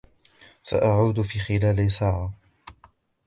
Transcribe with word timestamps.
سأعود 0.61 1.21
في 1.21 1.39
خلال 1.39 1.91
ساعة. 1.91 2.33